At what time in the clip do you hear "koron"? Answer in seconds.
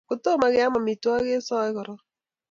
1.77-1.99